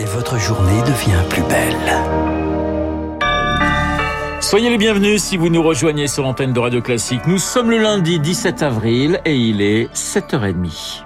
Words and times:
et 0.00 0.04
votre 0.04 0.38
journée 0.38 0.80
devient 0.86 1.22
plus 1.28 1.42
belle. 1.42 1.76
Soyez 4.40 4.70
les 4.70 4.78
bienvenus 4.78 5.22
si 5.22 5.36
vous 5.36 5.50
nous 5.50 5.62
rejoignez 5.62 6.08
sur 6.08 6.22
l'antenne 6.22 6.54
de 6.54 6.58
Radio 6.58 6.80
Classique. 6.80 7.20
Nous 7.26 7.38
sommes 7.38 7.70
le 7.70 7.78
lundi 7.78 8.18
17 8.18 8.62
avril 8.62 9.20
et 9.26 9.36
il 9.36 9.60
est 9.60 9.92
7h30. 9.92 11.04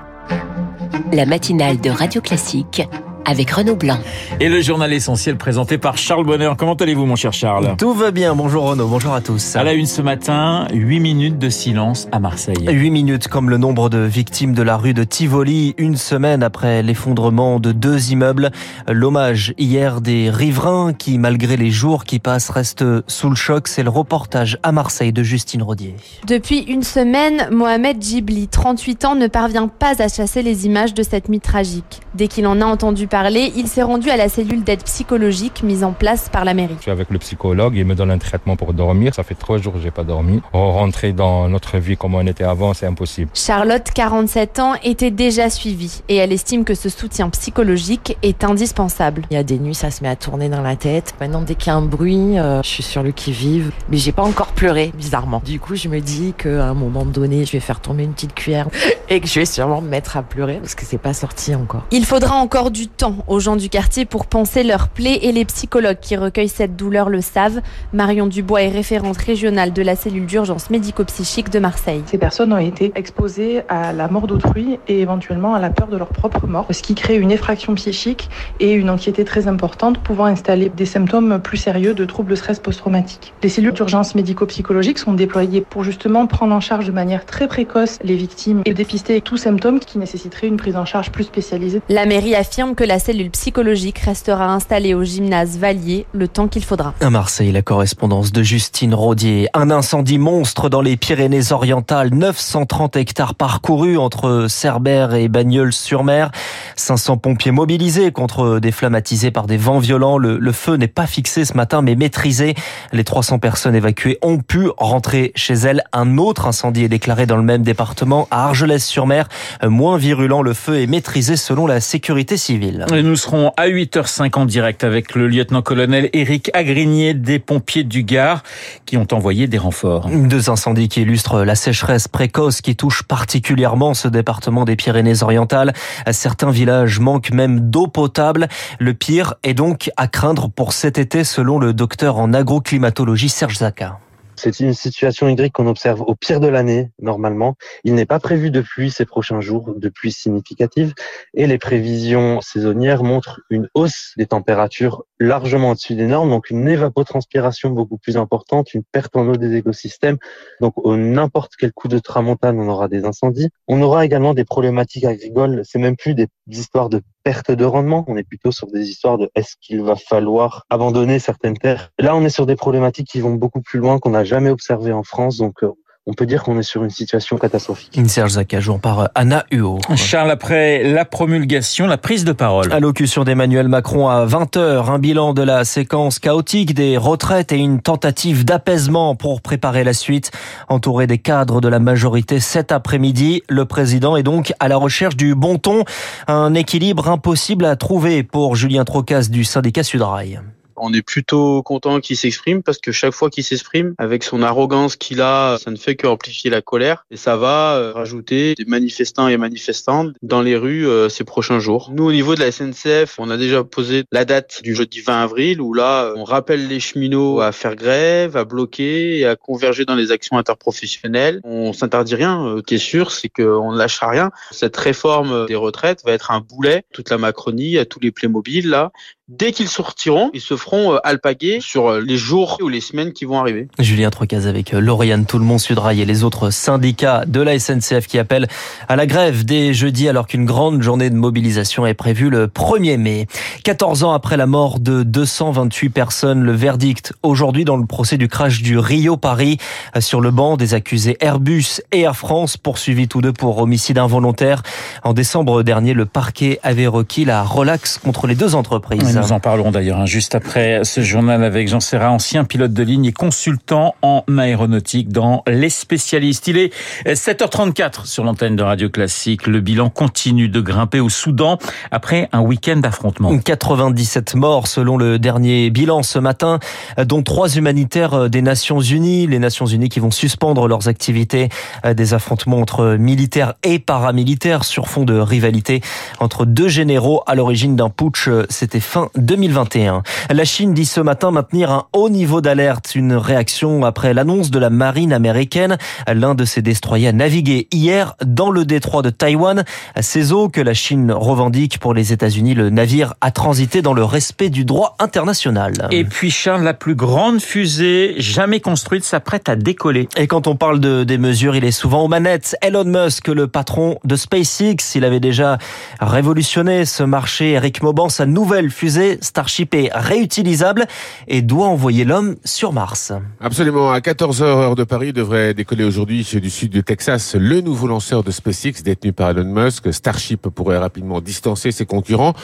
La 1.13 1.27
matinale 1.27 1.81
de 1.81 1.91
Radio 1.91 2.21
Classique 2.21 2.83
avec 3.25 3.51
Renaud 3.51 3.77
Blanc. 3.77 3.99
Et 4.41 4.49
le 4.49 4.61
journal 4.61 4.93
essentiel 4.93 5.37
présenté 5.37 5.79
par 5.79 5.97
Charles 5.97 6.25
Bonner. 6.25 6.53
Comment 6.59 6.75
allez-vous, 6.75 7.07
mon 7.07 7.17
cher 7.17 7.33
Charles? 7.33 7.75
Tout 7.79 7.95
va 7.95 8.11
bien. 8.11 8.35
Bonjour 8.35 8.65
Renaud. 8.65 8.87
Bonjour 8.87 9.15
à 9.15 9.21
tous. 9.21 9.57
À 9.57 9.65
la 9.65 9.73
une 9.73 9.87
ce 9.87 10.03
matin, 10.03 10.67
8 10.73 11.01
minutes 11.01 11.39
de 11.39 11.49
silence 11.49 12.09
à 12.13 12.21
Marseille. 12.21 12.67
8 12.67 12.91
minutes 12.91 13.29
comme 13.29 13.51
le 13.51 13.57
nombre 13.57 13.89
de 13.89 13.99
victimes 13.99 14.55
de 14.55 14.63
la 14.63 14.77
rue 14.77 14.95
de 14.95 15.05
Tivoli, 15.05 15.75
une 15.79 15.97
semaine 15.97 16.43
après 16.43 16.83
l'effondrement 16.83 17.61
de 17.61 17.73
deux 17.73 18.11
immeubles. 18.11 18.51
L'hommage 18.89 19.55
hier 19.59 20.01
des 20.01 20.31
riverains 20.31 20.93
qui, 20.93 21.19
malgré 21.19 21.57
les 21.57 21.71
jours 21.71 22.05
qui 22.05 22.19
passent, 22.19 22.51
restent 22.51 22.85
sous 23.09 23.31
le 23.31 23.37
choc. 23.37 23.69
C'est 23.69 23.83
le 23.83 23.91
reportage 23.91 24.59
à 24.63 24.73
Marseille 24.73 25.13
de 25.13 25.23
Justine 25.23 25.63
Rodier. 25.63 25.95
Depuis 26.27 26.61
une 26.61 26.83
semaine, 26.83 27.49
Mohamed 27.51 28.03
Djibli, 28.03 28.49
38 28.49 29.05
ans, 29.05 29.15
ne 29.15 29.27
parvient 29.27 29.69
pas 29.69 30.03
à 30.03 30.09
chasser 30.09 30.43
les 30.43 30.67
images 30.67 30.95
de 30.95 31.03
cette 31.03 31.29
nuit 31.29 31.41
tragique. 31.41 32.01
Dès 32.15 32.29
qu'il 32.29 32.47
en 32.47 32.61
a 32.61 32.65
entendu 32.65 33.07
parler, 33.15 33.53
il 33.55 33.69
s'est 33.69 33.85
rendu 33.85 34.11
à 34.11 34.17
la 34.17 34.29
cellule 34.29 34.65
d'aide 34.65 34.83
psychologique 34.83 35.63
mise 35.63 35.85
en 35.85 35.93
place 35.93 36.29
par 36.29 36.45
la 36.45 36.53
mairie. 36.53 36.75
Je 36.79 36.83
suis 36.83 36.91
avec 36.91 37.11
le 37.11 37.21
psychologue, 37.21 37.75
il 37.77 37.85
me 37.85 37.95
donne 37.95 38.11
un 38.11 38.19
traitement 38.19 38.57
pour 38.57 38.73
dormir. 38.73 39.15
Ça 39.15 39.23
fait 39.23 39.37
trois 39.37 39.59
jours 39.59 39.75
que 39.75 39.79
j'ai 39.79 39.93
pas 39.93 40.03
dormi. 40.03 40.43
Rentrer 40.53 41.13
dans 41.13 41.49
notre 41.49 41.79
vie 41.79 41.97
comme 41.97 42.17
on 42.17 42.27
était 42.27 42.43
avant, 42.43 42.75
c'est 42.75 42.87
impossible. 42.87 43.31
Charlotte, 43.33 43.89
47 43.95 44.59
ans, 44.59 44.73
était 44.83 45.13
déjà 45.13 45.49
suivie 45.49 46.03
et 46.09 46.17
elle 46.17 46.33
estime 46.33 46.65
que 46.65 46.75
ce 46.75 46.89
soutien 46.89 47.31
psychologique 47.31 48.19
est 48.25 48.43
indispensable. 48.43 49.23
Il 49.31 49.35
y 49.35 49.37
a 49.39 49.45
des 49.45 49.61
nuits, 49.61 49.77
ça 49.77 49.93
se 49.93 50.03
met 50.03 50.09
à 50.09 50.17
tourner 50.17 50.49
dans 50.49 50.63
la 50.63 50.75
tête. 50.75 51.15
Maintenant, 51.21 51.43
dès 51.43 51.55
qu'il 51.55 51.69
y 51.69 51.71
a 51.71 51.77
un 51.77 51.83
bruit, 51.83 52.37
euh, 52.41 52.65
je 52.65 52.69
suis 52.69 52.83
sur 52.83 53.05
le 53.05 53.13
qui-vive. 53.13 53.71
Mais 53.91 53.97
j'ai 53.97 54.11
pas 54.11 54.25
encore 54.25 54.49
pleuré, 54.49 54.91
bizarrement. 54.93 55.41
Du 55.45 55.61
coup, 55.61 55.77
je 55.77 55.87
me 55.87 56.01
dis 56.01 56.35
qu'à 56.37 56.67
un 56.67 56.75
moment 56.75 57.05
donné, 57.05 57.45
je 57.45 57.53
vais 57.53 57.61
faire 57.61 57.79
tomber 57.79 58.03
une 58.03 58.13
petite 58.13 58.35
cuillère 58.35 58.67
et 59.09 59.21
que 59.21 59.29
je 59.29 59.39
vais 59.39 59.47
sûrement 59.47 59.81
me 59.81 59.89
mettre 59.89 60.17
à 60.17 60.25
pleurer 60.25 60.55
parce 60.55 60.75
que 60.75 60.85
c'est 60.85 60.99
pas 60.99 61.15
sorti 61.15 61.55
encore. 61.55 61.85
Il 61.93 62.05
faudra 62.05 62.35
encore 62.35 62.73
du 62.73 62.89
temps 62.89 63.04
aux 63.27 63.41
gens 63.41 63.57
du 63.57 63.69
quartier 63.69 64.05
pour 64.05 64.27
penser 64.27 64.63
leurs 64.63 64.89
plaies 64.89 65.19
et 65.23 65.33
les 65.33 65.45
psychologues 65.45 65.99
qui 66.01 66.17
recueillent 66.17 66.49
cette 66.49 66.77
douleur 66.77 67.11
le 67.11 67.21
savent. 67.21 67.61
Marion 67.93 68.27
Dubois 68.27 68.63
est 68.63 68.71
référente 68.71 69.17
régionale 69.17 69.73
de 69.73 69.83
la 69.83 69.97
cellule 69.97 70.27
d'urgence 70.27 70.71
médico-psychique 70.71 71.51
de 71.51 71.59
Marseille. 71.59 72.03
Ces 72.07 72.19
personnes 72.19 72.53
ont 72.53 72.59
été 72.59 72.93
exposées 72.95 73.63
à 73.69 73.93
la 73.93 74.09
mort 74.09 74.27
d'autrui 74.27 74.79
et 74.89 75.01
éventuellement 75.01 75.55
à 75.55 75.61
la 75.61 75.71
peur 75.71 75.89
de 75.89 75.97
leur 75.97 76.09
propre 76.09 76.47
mort, 76.47 76.67
ce 76.71 76.83
qui 76.83 76.95
crée 76.95 77.17
une 77.17 77.31
effraction 77.31 77.75
psychique 77.75 78.31
et 78.61 78.73
une 78.73 78.91
anxiété 78.91 79.25
très 79.25 79.49
importante 79.49 79.99
pouvant 79.99 80.27
installer 80.27 80.69
des 80.69 80.87
symptômes 80.87 81.41
plus 81.41 81.59
sérieux 81.59 81.95
de 81.95 82.05
troubles 82.05 82.37
stress 82.37 82.61
post-traumatique. 82.61 83.35
Les 83.43 83.49
cellules 83.49 83.73
d'urgence 83.73 84.15
médico-psychologique 84.15 84.99
sont 84.99 85.13
déployées 85.13 85.61
pour 85.61 85.85
justement 85.85 86.27
prendre 86.27 86.55
en 86.55 86.61
charge 86.61 86.87
de 86.87 86.93
manière 86.93 87.27
très 87.27 87.49
précoce 87.49 87.99
les 88.03 88.17
victimes 88.17 88.63
et 88.65 88.75
dépister 88.75 89.21
tout 89.21 89.37
symptôme 89.37 89.81
qui 89.81 89.99
nécessiterait 89.99 90.47
une 90.47 90.57
prise 90.57 90.77
en 90.77 90.85
charge 90.85 91.11
plus 91.11 91.25
spécialisée. 91.25 91.81
La 91.89 92.07
mairie 92.07 92.35
affirme 92.35 92.75
que 92.75 92.85
la 92.85 92.94
cellule 92.99 93.31
psychologique 93.31 93.99
restera 93.99 94.53
installée 94.53 94.95
au 94.95 95.05
gymnase 95.05 95.59
Valier 95.59 96.07
le 96.13 96.29
temps 96.29 96.49
qu'il 96.49 96.65
faudra. 96.65 96.95
À 97.01 97.11
Marseille, 97.11 97.53
la 97.53 97.63
correspondance 97.63 98.33
de 98.33 98.43
Justine 98.43 98.95
Rodier. 98.95 99.49
Un 99.55 99.71
incendie 99.71 100.19
monstre 100.19 100.69
dans 100.69 100.81
les 100.81 100.97
Pyrénées-Orientales. 100.97 102.11
930 102.15 102.97
hectares 102.97 103.35
parcourus 103.35 103.99
entre 103.99 104.47
Cerbère 104.49 105.15
et 105.15 105.29
Bagnols-sur-Mer. 105.29 106.31
500 106.77 107.19
pompiers 107.19 107.53
mobilisés 107.53 108.13
contre 108.13 108.59
des 108.61 108.73
flammes 108.73 108.95
par 109.33 109.47
des 109.47 109.57
vents 109.57 109.79
violents. 109.79 110.19
Le, 110.19 110.39
le 110.39 110.53
feu 110.53 110.77
n'est 110.77 110.89
pas 110.89 111.07
fixé 111.07 111.45
ce 111.45 111.55
matin, 111.57 111.83
mais 111.83 111.95
maîtrisé. 111.97 112.55
Les 112.93 113.05
300 113.05 113.39
personnes 113.39 113.75
évacuées 113.75 114.19
ont 114.23 114.39
pu 114.39 114.69
rentrer 114.77 115.33
chez 115.35 115.55
elles. 115.55 115.83
Un 115.93 116.19
autre 116.19 116.47
incendie 116.47 116.85
est 116.85 116.89
déclaré 116.89 117.27
dans 117.27 117.37
le 117.37 117.43
même 117.43 117.63
département, 117.63 118.29
à 118.31 118.45
Argelès-sur-Mer. 118.45 119.29
Moins 119.63 119.97
virulent, 119.97 120.43
le 120.43 120.55
feu 120.55 120.81
est 120.81 120.87
maîtrisé 120.87 121.37
selon 121.37 121.67
la 121.67 121.81
sécurité 121.81 122.37
civile. 122.37 122.84
Nous 122.91 123.17
serons 123.17 123.53
à 123.57 123.69
8h05 123.69 124.39
en 124.39 124.45
direct 124.45 124.85
avec 124.85 125.15
le 125.15 125.29
lieutenant-colonel 125.29 126.11
Éric 126.13 126.51
Agrigné 126.55 127.15
des 127.15 127.39
pompiers 127.39 127.85
du 127.85 128.05
Gard 128.05 128.43
qui 128.87 128.97
ont 128.97 129.07
envoyé 129.13 129.47
des 129.47 129.59
renforts. 129.59 130.09
Deux 130.09 130.51
incendies 130.51 130.89
qui 130.89 131.03
illustrent 131.03 131.45
la 131.45 131.55
sécheresse 131.55 132.09
précoce 132.09 132.61
qui 132.61 132.77
touche 132.77 133.03
particulièrement 133.03 133.95
ce 133.95 134.09
département 134.09 134.65
des 134.65 134.77
Pyrénées-Orientales. 134.77 135.73
Certains 136.11 136.51
villages 136.51 137.01
manquent 137.01 137.33
même 137.33 137.71
d'eau 137.71 137.87
potable. 137.87 138.49
Le 138.79 138.95
pire 138.95 139.35
est 139.43 139.55
donc 139.55 139.91
à 139.97 140.07
craindre 140.07 140.49
pour 140.49 140.73
cet 140.73 140.99
été 140.99 141.25
selon 141.25 141.59
le 141.59 141.73
docteur 141.73 142.19
en 142.19 142.33
agroclimatologie 142.33 143.29
Serge 143.29 143.59
Zaka. 143.59 143.99
C'est 144.37 144.61
une 144.61 144.75
situation 144.75 145.29
hydrique 145.29 145.53
qu'on 145.53 145.67
observe 145.67 146.03
au 146.03 146.15
pire 146.15 146.41
de 146.41 146.49
l'année, 146.49 146.91
normalement. 147.01 147.57
Il 147.85 147.95
n'est 147.95 148.07
pas 148.07 148.19
prévu 148.19 148.51
de 148.51 148.61
pluie 148.61 148.91
ces 148.91 149.05
prochains 149.05 149.41
jours, 149.41 149.75
de 149.77 149.89
pluie 149.89 150.13
significative. 150.13 150.95
Et 151.35 151.47
les 151.47 151.59
prévisions 151.59 152.41
saisonnières 152.41 153.05
montrent 153.05 153.41
une 153.51 153.69
hausse 153.75 154.13
des 154.17 154.27
températures 154.27 155.05
largement 155.21 155.71
au-dessus 155.71 155.95
des 155.95 156.07
normes, 156.07 156.31
donc 156.31 156.51
une 156.51 156.69
évapotranspiration 156.69 157.71
beaucoup 157.71 157.99
plus 157.99 158.17
importante, 158.17 158.75
une 158.75 158.83
perte 158.83 159.17
en 159.17 159.27
eau 159.29 159.37
des 159.37 159.57
écosystèmes. 159.57 160.19
Donc, 160.61 160.75
au 160.77 160.97
n'importe 160.97 161.53
quel 161.59 161.73
coup 161.73 161.89
de 161.89 161.99
tramontane, 161.99 162.59
on 162.59 162.69
aura 162.69 162.89
des 162.89 163.05
incendies. 163.05 163.51
On 163.69 163.81
aura 163.83 164.05
également 164.05 164.35
des 164.35 164.45
problématiques 164.45 165.05
agricoles. 165.05 165.63
C'est 165.65 165.79
même 165.79 165.97
plus 165.97 166.15
des 166.15 166.29
histoires 166.49 166.89
de 166.89 167.03
perte 167.25 167.51
de 167.51 167.65
rendement. 167.65 168.05
On 168.07 168.17
est 168.17 168.23
plutôt 168.23 168.53
sur 168.53 168.69
des 168.69 168.89
histoires 168.89 169.19
de 169.19 169.31
est-ce 169.35 169.57
qu'il 169.61 169.83
va 169.83 169.97
falloir 169.97 170.65
abandonner 170.71 171.19
certaines 171.19 171.57
terres. 171.57 171.91
Là, 171.99 172.15
on 172.15 172.25
est 172.25 172.29
sur 172.29 172.47
des 172.47 172.55
problématiques 172.55 173.09
qui 173.09 173.21
vont 173.21 173.35
beaucoup 173.35 173.63
plus 173.63 173.81
loin 173.81 173.99
qu'on 173.99 174.11
n'a 174.11 174.25
jamais 174.25 174.51
observé 174.51 174.93
en 174.93 175.03
France. 175.03 175.39
Donc, 175.39 175.65
on 176.07 176.13
peut 176.13 176.27
dire 176.27 176.43
qu'on 176.43 176.59
est 176.59 176.65
sur 176.65 176.85
une 176.85 176.91
situation 176.91 177.39
catastrophique. 177.39 177.99
Serge 178.09 178.33
Zacajou, 178.33 178.77
par 178.77 179.09
Anna 179.15 179.47
Huot. 179.51 179.79
Charles, 179.97 180.31
après 180.31 180.83
la 180.83 181.07
promulgation, 181.07 181.87
la 181.87 181.97
prise 181.97 182.25
de 182.25 182.33
parole. 182.33 182.71
Allocution 182.73 183.25
d'Emmanuel 183.25 183.69
Macron 183.69 184.09
à 184.09 184.27
20h, 184.27 184.91
un 184.91 184.99
bilan 184.99 185.33
de 185.33 185.43
la 185.43 185.65
séquence 185.65 186.19
chaotique 186.19 186.75
des 186.75 186.99
retraites 186.99 187.53
et 187.53 187.57
une 187.57 187.81
tentative 187.81 188.45
d'apaisement 188.45 189.15
pour 189.15 189.41
préparer 189.41 189.83
la 189.83 189.95
suite. 189.95 190.31
Entouré 190.69 191.07
des 191.07 191.19
cadres 191.19 191.63
de 191.63 191.69
la 191.69 191.79
majorité 191.79 192.39
cet 192.39 192.71
après-midi, 192.71 193.43
le 193.49 193.65
président 193.65 194.17
est 194.17 194.23
donc 194.23 194.53
à 194.61 194.69
la 194.69 194.77
recherche 194.77 195.17
du 195.17 195.35
bon 195.35 195.57
ton, 195.57 195.85
un 196.29 196.53
équilibre 196.53 197.09
impossible 197.09 197.65
à 197.65 197.77
trouver 197.77 198.23
pour 198.23 198.57
Julien 198.57 198.85
Trocas 198.85 199.29
du 199.31 199.43
syndicat 199.43 199.83
Sudrail. 199.83 200.43
On 200.77 200.93
est 200.93 201.03
plutôt 201.03 201.63
content 201.63 202.01
qu'il 202.01 202.17
s'exprime 202.17 202.63
parce 202.63 202.79
que 202.79 202.93
chaque 202.93 203.13
fois 203.13 203.31
qu'il 203.31 203.45
s'exprime, 203.45 203.95
avec 203.99 204.23
son 204.23 204.43
arrogance 204.43 204.97
qu'il 204.97 205.21
a, 205.21 205.59
ça 205.59 205.71
ne 205.71 205.77
fait 205.77 205.97
qu'amplifier 205.97 206.51
la 206.51 206.63
colère 206.63 207.05
et 207.11 207.17
ça 207.17 207.37
va 207.37 207.77
euh, 207.77 207.93
rajouter 207.93 208.55
des 208.55 208.65
manifestants 208.65 209.29
et 209.29 209.37
manifestantes 209.37 210.15
dans 210.23 210.43
les 210.43 210.57
rues 210.57 210.87
euh, 210.87 211.09
ces 211.09 211.25
prochains 211.25 211.59
jours. 211.59 211.91
Nous, 211.93 212.05
au 212.05 212.13
niveau 212.13 212.35
de 212.35 212.41
la 212.41 212.51
SNCF, 212.51 213.17
on 213.19 213.31
a 213.31 213.37
déjà 213.37 213.65
posé 213.65 214.05
la 214.13 214.25
date 214.25 214.61
du 214.63 214.75
jeudi 214.75 215.01
20 215.01 215.23
avril 215.23 215.61
où 215.61 215.75
là, 215.75 216.13
on 216.17 216.25
rappelle 216.25 216.69
les 216.69 216.81
cheminots 216.81 217.41
à 217.41 217.53
faire 217.53 217.77
grève, 217.77 218.37
à 218.37 218.45
bloquer 218.45 219.19
et 219.19 219.27
à 219.27 219.37
converger 219.37 219.85
dans 219.85 219.95
les 219.95 220.11
actions 220.11 220.39
interprofessionnelles. 220.39 221.41
On 221.45 221.73
s'interdit 221.73 222.15
rien. 222.15 222.45
Euh, 222.47 222.59
Ce 222.59 222.63
qui 222.63 222.75
est 222.77 222.79
sûr, 222.79 223.11
c'est 223.11 223.29
qu'on 223.29 223.73
ne 223.73 223.79
lâchera 223.79 224.09
rien. 224.09 224.31
Cette 224.51 224.77
réforme 224.77 225.47
des 225.47 225.55
retraites 225.55 226.03
va 226.05 226.13
être 226.13 226.31
un 226.31 226.41
boulet. 226.41 226.85
Toute 226.93 227.11
la 227.11 227.19
Macronie, 227.19 227.79
à 227.79 227.85
tous 227.85 228.01
les 228.01 228.11
Playmobil 228.11 228.69
là, 228.69 228.93
dès 229.29 229.53
qu'ils 229.53 229.69
sortiront, 229.69 230.31
ils 230.35 230.41
se 230.41 230.57
feront 230.57 230.97
alpaguer 231.03 231.61
sur 231.61 231.99
les 231.99 232.17
jours 232.17 232.59
ou 232.61 232.69
les 232.69 232.81
semaines 232.81 233.13
qui 233.13 233.25
vont 233.25 233.39
arriver. 233.39 233.69
Julien 233.79 234.11
Trocaz 234.11 234.47
avec 234.47 234.73
Lauriane 234.73 235.25
Toulmont 235.25 235.59
Sudrail 235.59 236.03
et 236.03 236.05
les 236.05 236.25
autres 236.25 236.51
syndicats 236.51 237.25
de 237.27 237.41
la 237.41 237.59
SNCF 237.59 238.07
qui 238.07 238.19
appellent 238.19 238.49
à 238.87 238.97
la 238.97 239.07
grève 239.07 239.45
dès 239.47 239.73
jeudi 239.73 240.09
alors 240.09 240.27
qu'une 240.27 240.45
grande 240.45 240.83
journée 240.83 241.09
de 241.09 241.15
mobilisation 241.15 241.87
est 241.87 241.95
prévue 241.95 242.29
le 242.29 242.49
1er 242.49 242.99
mai. 242.99 243.27
14 243.65 244.05
ans 244.05 244.13
après 244.13 244.37
la 244.37 244.47
mort 244.47 244.79
de 244.79 245.03
228 245.03 245.89
personnes, 245.89 246.43
le 246.43 246.53
verdict 246.53 247.15
aujourd'hui 247.23 247.65
dans 247.65 247.79
le 247.79 247.87
procès 247.87 248.19
du 248.19 248.29
crash 248.29 248.61
du 248.61 248.79
Rio 248.79 249.17
Paris 249.17 249.57
sur 250.01 250.21
le 250.21 250.31
banc 250.33 250.59
des 250.59 250.75
accusés 250.75 251.17
Airbus 251.21 251.81
et 251.93 252.01
Air 252.01 252.17
France 252.17 252.59
poursuivis 252.59 253.09
tous 253.09 253.23
deux 253.23 253.33
pour 253.33 253.57
homicide 253.59 253.97
involontaire. 253.97 254.63
En 255.03 255.15
décembre 255.15 255.63
dernier, 255.63 255.95
le 255.95 256.05
parquet 256.05 256.61
avait 256.63 256.87
requis 256.87 257.25
la 257.25 257.43
relaxe 257.43 257.99
contre 257.99 258.27
les 258.27 258.35
deux 258.35 258.55
entreprises. 258.55 259.14
Nous 259.15 259.33
en 259.33 259.41
parlerons 259.41 259.71
d'ailleurs 259.71 260.01
hein, 260.01 260.07
juste 260.07 260.35
après 260.35 260.85
ce 260.85 261.01
journal 261.01 261.45
avec 261.45 261.69
Jean 261.69 261.81
Serra, 261.81 262.11
ancien 262.11 262.45
pilote 262.45 262.73
de 262.73 262.83
ligne 262.83 263.07
et 263.07 263.13
consultant 263.13 263.95
en 264.03 264.25
aéronautique 264.39 265.09
dans 265.11 265.43
Les 265.47 265.71
Spécialistes. 265.71 266.49
Il 266.49 266.59
est 266.59 266.73
7h34 267.07 268.07
sur 268.07 268.25
l'antenne 268.25 268.57
de 268.57 268.63
Radio 268.63 268.89
Classique. 268.89 269.47
Le 269.47 269.61
bilan 269.61 269.91
continue 269.91 270.49
de 270.49 270.61
grimper 270.61 271.01
au 271.01 271.09
Soudan 271.09 271.59
après 271.91 272.29
un 272.33 272.41
week-end 272.41 272.77
d'affrontement. 272.77 273.39
97 273.39 274.35
morts 274.35 274.67
selon 274.67 274.97
le 274.97 275.19
dernier 275.19 275.71
bilan 275.71 276.03
ce 276.03 276.19
matin, 276.19 276.59
dont 276.99 277.23
trois 277.23 277.55
humanitaires 277.57 278.29
des 278.29 278.43
Nations 278.43 278.81
Unies. 278.81 279.27
Les 279.27 279.39
Nations 279.39 279.67
Unies 279.67 279.89
qui 279.89 280.01
vont 280.01 280.11
suspendre 280.11 280.69
leurs 280.69 280.89
activités 280.89 281.49
des 281.85 282.15
affrontements 282.15 282.61
entre 282.61 282.97
militaires 282.97 283.55
et 283.63 283.79
paramilitaires 283.79 284.65
sur 284.65 284.89
fond 284.89 285.05
de 285.05 285.19
rivalité 285.19 285.81
entre 286.21 286.45
deux 286.45 286.69
généraux 286.69 287.23
à 287.27 287.35
l'origine 287.35 287.77
d'un 287.77 287.91
putsch. 287.91 288.29
C'était 288.49 288.81
fin 288.81 289.04
2021. 289.17 290.03
La 290.31 290.45
Chine 290.45 290.75
dit 290.75 290.85
ce 290.85 291.01
matin 291.01 291.31
maintenir 291.31 291.71
un 291.71 291.87
haut 291.93 292.11
niveau 292.11 292.41
d'alerte, 292.41 292.95
une 292.95 293.15
réaction 293.15 293.85
après 293.85 294.15
l'annonce 294.15 294.51
de 294.51 294.59
la 294.59 294.71
marine 294.71 295.13
américaine. 295.13 295.79
L'un 296.13 296.35
de 296.35 296.45
ses 296.45 296.63
destroyers 296.63 297.09
a 297.09 297.13
navigué 297.13 297.69
hier 297.73 298.15
dans 298.25 298.51
le 298.51 298.65
détroit 298.65 299.03
de 299.03 299.11
Taïwan. 299.11 299.65
Ces 300.01 300.33
eaux 300.33 300.49
que 300.49 300.61
la 300.61 300.75
Chine 300.75 301.13
revendique 301.13 301.79
pour 301.79 301.95
les 301.95 302.13
États-Unis, 302.13 302.55
le 302.55 302.71
navire 302.71 303.15
a 303.21 303.31
transité 303.31 303.83
dans 303.83 303.95
le 303.95 304.05
respect 304.05 304.51
du 304.51 304.65
droit 304.65 304.97
international. 304.99 305.89
Et 305.91 306.05
puis 306.05 306.31
Charles, 306.31 306.63
la 306.63 306.75
plus 306.75 306.95
grande 306.95 307.41
fusée 307.41 308.15
jamais 308.19 308.61
construite 308.61 309.05
s'apprête 309.05 309.49
à 309.49 309.57
décoller. 309.57 310.09
Et 310.17 310.27
quand 310.27 310.47
on 310.47 310.57
parle 310.57 310.81
de 310.81 311.05
des 311.05 311.19
mesures, 311.19 311.57
il 311.57 311.65
est 311.65 311.73
souvent 311.73 312.05
aux 312.05 312.09
manettes. 312.09 312.57
Elon 312.63 312.85
Musk, 312.85 313.29
le 313.29 313.47
patron 313.49 313.99
de 314.05 314.17
SpaceX, 314.17 314.95
il 314.95 315.05
avait 315.05 315.21
déjà 315.21 315.59
révolutionné 316.01 316.85
ce 316.85 317.03
marché. 317.03 317.53
Eric 317.53 317.83
Mauban, 317.83 318.09
sa 318.09 318.27
nouvelle 318.27 318.71
fusée 318.71 318.94
Starship 319.21 319.75
est 319.75 319.91
réutilisable 319.93 320.87
et 321.29 321.43
doit 321.43 321.67
envoyer 321.67 322.05
l'homme 322.05 322.37
sur 322.45 322.73
Mars. 322.73 323.13
Absolument. 323.41 323.93
À 323.93 323.99
14h 324.01 324.43
heure 324.43 324.75
de 324.75 324.85
Paris, 324.85 325.13
devrait 325.13 325.55
décoller 325.55 325.85
aujourd'hui 325.85 326.27
du 326.41 326.51
sud 326.51 326.71
du 326.71 326.83
Texas 326.83 327.35
le 327.35 327.61
nouveau 327.61 327.87
lanceur 327.87 328.23
de 328.23 328.31
SpaceX 328.31 328.83
détenu 328.83 329.13
par 329.13 329.31
Elon 329.31 329.45
Musk. 329.45 329.93
Starship 329.93 330.49
pourrait 330.49 330.79
rapidement 330.79 331.21
distancer 331.21 331.73
ses 331.73 331.87
concurrents. 331.87 332.35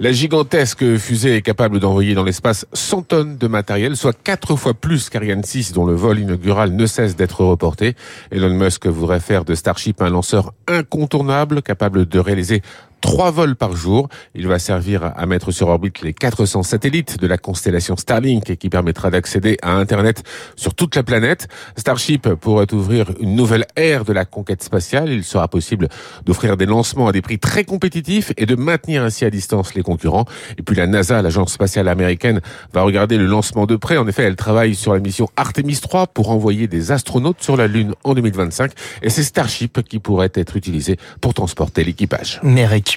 La 0.00 0.12
gigantesque 0.12 0.96
fusée 0.96 1.36
est 1.36 1.42
capable 1.42 1.80
d'envoyer 1.80 2.14
dans 2.14 2.24
l'espace 2.24 2.66
100 2.72 3.02
tonnes 3.02 3.36
de 3.38 3.46
matériel, 3.46 3.96
soit 3.96 4.16
quatre 4.16 4.56
fois 4.56 4.74
plus 4.74 5.10
qu'Ariane 5.10 5.44
6 5.44 5.72
dont 5.72 5.86
le 5.86 5.94
vol 5.94 6.18
inaugural 6.18 6.72
ne 6.72 6.86
cesse 6.86 7.16
d'être 7.16 7.44
reporté. 7.44 7.94
Elon 8.30 8.50
Musk 8.50 8.86
voudrait 8.86 9.20
faire 9.20 9.44
de 9.44 9.54
Starship 9.54 10.02
un 10.02 10.10
lanceur 10.10 10.52
incontournable, 10.66 11.62
capable 11.62 12.06
de 12.06 12.18
réaliser 12.18 12.62
trois 13.00 13.30
vols 13.30 13.56
par 13.56 13.74
jour. 13.76 14.08
Il 14.34 14.46
va 14.48 14.58
servir 14.58 15.12
à 15.16 15.26
mettre 15.26 15.50
sur 15.50 15.68
orbite 15.68 16.02
les 16.02 16.12
400 16.12 16.62
satellites 16.62 17.18
de 17.20 17.26
la 17.26 17.38
constellation 17.38 17.96
Starlink 17.96 18.56
qui 18.56 18.68
permettra 18.68 19.10
d'accéder 19.10 19.56
à 19.62 19.72
Internet 19.72 20.22
sur 20.56 20.74
toute 20.74 20.96
la 20.96 21.02
planète. 21.02 21.48
Starship 21.76 22.28
pourrait 22.34 22.72
ouvrir 22.72 23.06
une 23.20 23.34
nouvelle 23.34 23.66
ère 23.76 24.04
de 24.04 24.12
la 24.12 24.24
conquête 24.24 24.62
spatiale. 24.62 25.10
Il 25.10 25.24
sera 25.24 25.48
possible 25.48 25.88
d'offrir 26.24 26.56
des 26.56 26.66
lancements 26.66 27.08
à 27.08 27.12
des 27.12 27.22
prix 27.22 27.38
très 27.38 27.64
compétitifs 27.64 28.32
et 28.36 28.46
de 28.46 28.54
maintenir 28.54 29.02
ainsi 29.02 29.24
à 29.24 29.30
distance 29.30 29.74
les 29.74 29.82
concurrents. 29.82 30.24
Et 30.58 30.62
puis 30.62 30.76
la 30.76 30.86
NASA, 30.86 31.22
l'agence 31.22 31.52
spatiale 31.52 31.88
américaine, 31.88 32.40
va 32.72 32.82
regarder 32.82 33.18
le 33.18 33.26
lancement 33.26 33.66
de 33.66 33.76
près. 33.76 33.96
En 33.96 34.06
effet, 34.06 34.24
elle 34.24 34.36
travaille 34.36 34.74
sur 34.74 34.94
la 34.94 35.00
mission 35.00 35.28
Artemis 35.36 35.78
3 35.80 36.08
pour 36.08 36.30
envoyer 36.30 36.66
des 36.66 36.92
astronautes 36.92 37.42
sur 37.42 37.56
la 37.56 37.66
Lune 37.66 37.94
en 38.04 38.14
2025. 38.14 38.72
Et 39.02 39.10
c'est 39.10 39.22
Starship 39.22 39.82
qui 39.82 39.98
pourrait 39.98 40.30
être 40.34 40.56
utilisé 40.56 40.96
pour 41.20 41.34
transporter 41.34 41.84
l'équipage. 41.84 42.40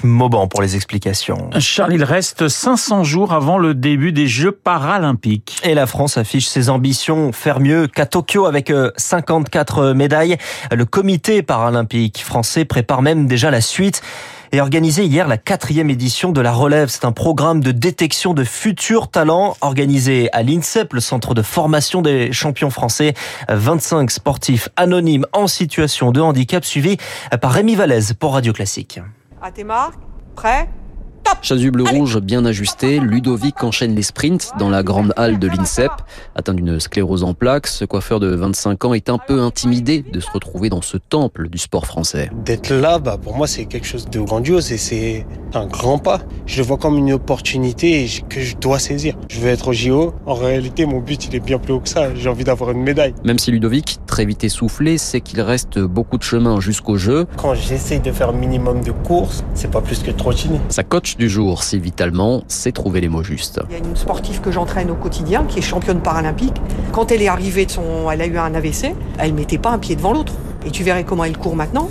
Mauban 0.03 0.47
pour 0.47 0.61
les 0.61 0.75
explications. 0.75 1.49
Charles, 1.59 1.93
il 1.93 2.03
reste 2.03 2.47
500 2.47 3.03
jours 3.03 3.33
avant 3.33 3.57
le 3.57 3.73
début 3.73 4.11
des 4.11 4.27
Jeux 4.27 4.51
paralympiques. 4.51 5.59
Et 5.63 5.73
la 5.73 5.87
France 5.87 6.17
affiche 6.17 6.47
ses 6.47 6.69
ambitions 6.69 7.31
faire 7.31 7.59
mieux 7.59 7.87
qu'à 7.87 8.05
Tokyo 8.05 8.45
avec 8.45 8.71
54 8.97 9.93
médailles. 9.93 10.37
Le 10.71 10.85
comité 10.85 11.41
paralympique 11.43 12.23
français 12.23 12.65
prépare 12.65 13.01
même 13.01 13.27
déjà 13.27 13.51
la 13.51 13.61
suite 13.61 14.01
et 14.51 14.59
organisé 14.59 15.05
hier 15.05 15.27
la 15.27 15.37
quatrième 15.37 15.89
édition 15.89 16.31
de 16.31 16.41
la 16.41 16.51
Relève. 16.51 16.89
C'est 16.89 17.05
un 17.05 17.11
programme 17.11 17.61
de 17.61 17.71
détection 17.71 18.33
de 18.33 18.43
futurs 18.43 19.09
talents 19.09 19.55
organisé 19.61 20.29
à 20.33 20.43
l'INSEP, 20.43 20.93
le 20.93 20.99
centre 20.99 21.33
de 21.33 21.41
formation 21.41 22.01
des 22.01 22.31
champions 22.33 22.69
français. 22.69 23.13
25 23.49 24.11
sportifs 24.11 24.69
anonymes 24.75 25.25
en 25.33 25.47
situation 25.47 26.11
de 26.11 26.21
handicap 26.21 26.65
suivis 26.65 26.97
par 27.41 27.51
Rémi 27.51 27.75
Vallès 27.75 28.13
pour 28.13 28.33
Radio 28.33 28.53
Classique. 28.53 28.99
À 29.43 29.51
tes 29.51 29.63
marques, 29.63 29.99
prêt 30.35 30.69
Chasuble 31.41 31.81
rouge 31.81 32.19
bien 32.19 32.45
ajusté, 32.45 32.99
Ludovic 32.99 33.63
enchaîne 33.63 33.95
les 33.95 34.03
sprints 34.03 34.51
dans 34.59 34.69
la 34.69 34.83
grande 34.83 35.11
halle 35.17 35.39
de 35.39 35.47
l'INSEP. 35.47 35.91
Atteint 36.35 36.53
d'une 36.53 36.79
sclérose 36.79 37.23
en 37.23 37.33
plaques, 37.33 37.65
ce 37.65 37.83
coiffeur 37.83 38.19
de 38.19 38.27
25 38.27 38.85
ans 38.85 38.93
est 38.93 39.09
un 39.09 39.17
peu 39.17 39.41
intimidé 39.41 40.03
de 40.03 40.19
se 40.19 40.29
retrouver 40.29 40.69
dans 40.69 40.81
ce 40.81 40.97
temple 40.97 41.49
du 41.49 41.57
sport 41.57 41.87
français. 41.87 42.29
D'être 42.45 42.71
là, 42.71 42.99
bah, 42.99 43.17
pour 43.19 43.35
moi, 43.35 43.47
c'est 43.47 43.65
quelque 43.65 43.87
chose 43.87 44.07
de 44.07 44.19
grandiose 44.19 44.71
et 44.71 44.77
c'est 44.77 45.25
un 45.53 45.65
grand 45.65 45.97
pas. 45.97 46.21
Je 46.45 46.61
le 46.61 46.67
vois 46.67 46.77
comme 46.77 46.97
une 46.97 47.13
opportunité 47.13 48.07
que 48.29 48.39
je 48.39 48.55
dois 48.57 48.77
saisir. 48.77 49.15
Je 49.29 49.39
veux 49.39 49.49
être 49.49 49.69
au 49.69 49.73
JO. 49.73 50.13
En 50.27 50.35
réalité, 50.35 50.85
mon 50.85 50.99
but, 50.99 51.25
il 51.25 51.35
est 51.35 51.39
bien 51.39 51.57
plus 51.57 51.73
haut 51.73 51.79
que 51.79 51.89
ça. 51.89 52.13
J'ai 52.13 52.29
envie 52.29 52.43
d'avoir 52.43 52.71
une 52.71 52.83
médaille. 52.83 53.15
Même 53.23 53.39
si 53.39 53.49
Ludovic, 53.51 53.99
très 54.11 54.25
vite 54.25 54.43
essoufflé, 54.43 54.97
sait 54.97 55.21
qu'il 55.21 55.39
reste 55.39 55.79
beaucoup 55.79 56.17
de 56.17 56.23
chemin 56.23 56.59
jusqu'au 56.59 56.97
jeu. 56.97 57.25
Quand 57.37 57.55
j'essaie 57.55 57.99
de 57.99 58.11
faire 58.11 58.29
un 58.29 58.33
minimum 58.33 58.83
de 58.83 58.91
courses, 58.91 59.41
c'est 59.55 59.71
pas 59.71 59.79
plus 59.79 59.99
que 59.99 60.11
trottiner. 60.11 60.59
Sa 60.67 60.83
coach 60.83 61.15
du 61.15 61.29
jour, 61.29 61.63
Sylvie 61.63 61.93
Tallement, 61.93 62.43
sait 62.49 62.73
trouver 62.73 62.99
les 62.99 63.07
mots 63.07 63.23
justes. 63.23 63.61
Il 63.69 63.73
y 63.73 63.75
a 63.75 63.79
une 63.79 63.95
sportive 63.95 64.41
que 64.41 64.51
j'entraîne 64.51 64.91
au 64.91 64.95
quotidien 64.95 65.45
qui 65.45 65.59
est 65.59 65.61
championne 65.61 66.01
paralympique. 66.01 66.61
Quand 66.91 67.09
elle 67.13 67.21
est 67.21 67.29
arrivée 67.29 67.65
de 67.65 67.71
son, 67.71 68.11
elle 68.11 68.21
a 68.21 68.25
eu 68.25 68.37
un 68.37 68.53
AVC, 68.53 68.93
elle 69.17 69.33
mettait 69.33 69.57
pas 69.57 69.71
un 69.71 69.79
pied 69.79 69.95
devant 69.95 70.11
l'autre. 70.11 70.33
Et 70.65 70.71
tu 70.71 70.83
verrais 70.83 71.05
comment 71.05 71.23
elle 71.23 71.37
court 71.37 71.55
maintenant. 71.55 71.89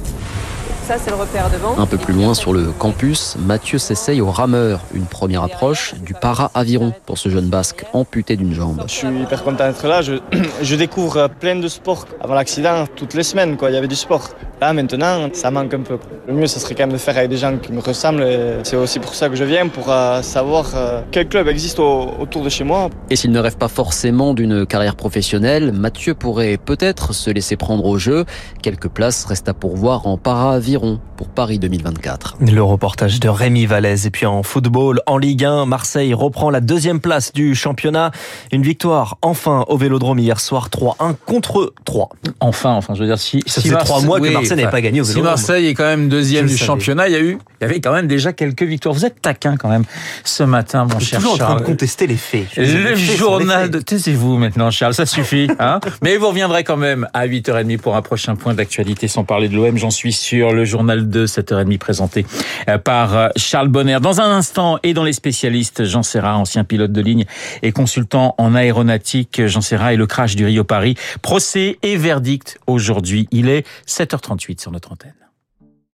Ça, 0.90 0.98
c'est 0.98 1.10
le 1.10 1.16
repère 1.18 1.48
devant. 1.52 1.78
Un 1.78 1.86
peu 1.86 1.98
plus 1.98 2.12
loin 2.12 2.34
sur 2.34 2.52
le 2.52 2.72
campus, 2.72 3.36
Mathieu 3.38 3.78
s'essaye 3.78 4.20
au 4.20 4.28
rameur. 4.28 4.80
Une 4.92 5.04
première 5.04 5.44
approche 5.44 5.94
du 5.94 6.14
para-aviron 6.14 6.92
pour 7.06 7.16
ce 7.16 7.28
jeune 7.28 7.48
basque 7.48 7.84
amputé 7.92 8.34
d'une 8.34 8.52
jambe. 8.52 8.82
Je 8.88 8.92
suis 8.92 9.06
hyper 9.06 9.44
content 9.44 9.68
d'être 9.68 9.86
là. 9.86 10.02
Je, 10.02 10.14
je, 10.62 10.74
découvre 10.74 11.28
plein 11.28 11.54
de 11.54 11.68
sports. 11.68 12.06
Avant 12.20 12.34
l'accident, 12.34 12.86
toutes 12.96 13.14
les 13.14 13.22
semaines, 13.22 13.56
quoi, 13.56 13.70
il 13.70 13.74
y 13.74 13.76
avait 13.76 13.86
du 13.86 13.94
sport. 13.94 14.30
Là, 14.60 14.74
maintenant, 14.74 15.28
ça 15.32 15.50
manque 15.50 15.72
un 15.72 15.80
peu. 15.80 15.98
Le 16.28 16.34
mieux, 16.34 16.46
ce 16.46 16.60
serait 16.60 16.74
quand 16.74 16.82
même 16.82 16.92
de 16.92 16.98
faire 16.98 17.16
avec 17.16 17.30
des 17.30 17.38
gens 17.38 17.56
qui 17.56 17.72
me 17.72 17.80
ressemblent. 17.80 18.26
C'est 18.62 18.76
aussi 18.76 18.98
pour 18.98 19.14
ça 19.14 19.30
que 19.30 19.36
je 19.36 19.44
viens, 19.44 19.68
pour 19.68 19.90
euh, 19.90 20.20
savoir 20.20 20.72
euh, 20.74 21.00
quel 21.10 21.28
club 21.28 21.48
existe 21.48 21.78
au, 21.78 22.10
autour 22.20 22.42
de 22.42 22.50
chez 22.50 22.64
moi. 22.64 22.90
Et 23.08 23.16
s'il 23.16 23.32
ne 23.32 23.38
rêve 23.38 23.56
pas 23.56 23.68
forcément 23.68 24.34
d'une 24.34 24.66
carrière 24.66 24.96
professionnelle, 24.96 25.72
Mathieu 25.72 26.14
pourrait 26.14 26.58
peut-être 26.58 27.14
se 27.14 27.30
laisser 27.30 27.56
prendre 27.56 27.86
au 27.86 27.96
jeu. 27.98 28.26
Quelques 28.62 28.88
places 28.88 29.24
restent 29.24 29.48
à 29.48 29.54
pourvoir 29.54 30.06
en 30.06 30.18
para-aviron 30.18 31.00
pour 31.16 31.28
Paris 31.28 31.58
2024. 31.58 32.36
Le 32.40 32.62
reportage 32.62 33.18
de 33.18 33.30
Rémi 33.30 33.64
Vallès. 33.64 34.04
Et 34.04 34.10
puis 34.10 34.26
en 34.26 34.42
football, 34.42 35.00
en 35.06 35.16
Ligue 35.16 35.46
1, 35.46 35.64
Marseille 35.64 36.12
reprend 36.12 36.50
la 36.50 36.60
deuxième 36.60 37.00
place 37.00 37.32
du 37.32 37.54
championnat. 37.54 38.10
Une 38.52 38.62
victoire 38.62 39.16
enfin 39.22 39.64
au 39.68 39.78
Vélodrome 39.78 40.18
hier 40.18 40.38
soir 40.38 40.68
3-1 40.68 41.14
contre 41.24 41.72
3. 41.86 42.10
Enfin, 42.40 42.72
enfin, 42.72 42.94
je 42.94 43.00
veux 43.00 43.06
dire, 43.06 43.18
si, 43.18 43.42
ça 43.46 43.62
si 43.62 43.70
fait 43.70 43.76
trois 43.76 44.02
mois 44.02 44.20
que 44.20 44.28
Marseille 44.28 44.49
n'avait 44.56 44.70
pas 44.70 44.80
gagné 44.80 45.00
au 45.00 45.04
Vélodrome. 45.04 45.24
Si 45.24 45.30
Marseille 45.30 45.66
est 45.66 45.74
quand 45.74 45.84
même 45.84 46.08
deuxième 46.08 46.46
du 46.46 46.56
championnat, 46.56 47.08
il 47.08 47.12
y 47.12 47.16
a 47.16 47.20
eu, 47.20 47.38
il 47.60 47.64
y 47.64 47.70
avait 47.70 47.80
quand 47.80 47.92
même 47.92 48.06
déjà 48.06 48.32
quelques 48.32 48.62
victoires. 48.62 48.94
Vous 48.94 49.04
êtes 49.04 49.20
taquin 49.20 49.56
quand 49.56 49.68
même 49.68 49.84
ce 50.24 50.42
matin, 50.42 50.86
mon 50.90 50.98
cher 50.98 51.20
toujours 51.20 51.36
Charles. 51.36 51.52
en 51.52 51.54
train 51.56 51.62
de 51.62 51.66
contester 51.66 52.06
les 52.06 52.16
faits. 52.16 52.46
Le 52.56 52.94
journal 52.94 53.70
de, 53.70 53.80
taisez-vous 53.80 54.38
maintenant, 54.38 54.70
Charles, 54.70 54.94
ça 54.94 55.06
suffit, 55.06 55.48
hein. 55.58 55.80
Mais 56.02 56.16
vous 56.16 56.28
reviendrez 56.28 56.64
quand 56.64 56.76
même 56.76 57.08
à 57.12 57.26
8h30 57.26 57.78
pour 57.78 57.96
un 57.96 58.02
prochain 58.02 58.36
point 58.36 58.54
d'actualité 58.54 59.08
sans 59.08 59.24
parler 59.24 59.48
de 59.48 59.56
l'OM, 59.56 59.76
j'en 59.76 59.90
suis 59.90 60.12
sûr. 60.12 60.52
Le 60.52 60.64
journal 60.64 61.08
de 61.08 61.26
7h30 61.26 61.78
présenté 61.78 62.26
par 62.84 63.30
Charles 63.36 63.68
Bonner. 63.68 63.98
Dans 64.00 64.20
un 64.20 64.30
instant, 64.30 64.78
et 64.82 64.94
dans 64.94 65.04
les 65.04 65.12
spécialistes, 65.12 65.84
Jean 65.84 66.02
Serra, 66.02 66.36
ancien 66.36 66.64
pilote 66.64 66.92
de 66.92 67.00
ligne 67.00 67.24
et 67.62 67.72
consultant 67.72 68.34
en 68.38 68.54
aéronautique, 68.54 69.46
Jean 69.46 69.60
Serra 69.60 69.92
et 69.92 69.96
le 69.96 70.06
crash 70.06 70.36
du 70.36 70.44
Rio 70.44 70.64
Paris. 70.64 70.96
Procès 71.22 71.78
et 71.82 71.96
verdict 71.96 72.58
aujourd'hui. 72.66 73.28
Il 73.30 73.48
est 73.48 73.66
7h38 74.40 74.60
sur 74.60 74.72
notre 74.72 74.92
antenne. 74.92 75.29